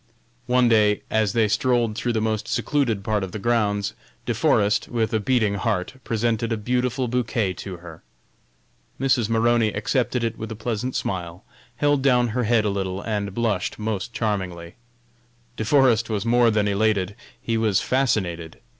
[0.47, 3.93] One day, as they strolled through the most secluded part of the grounds,
[4.25, 8.01] De Forest, with a beating heart, presented a beautiful bouquet to her.
[8.99, 9.29] Mrs.
[9.29, 11.43] Maroney accepted it with a pleasant smile,
[11.75, 14.73] held down her head a little and blushed most charmingly.
[15.55, 18.59] De Forest was more than elated, he was fascinated.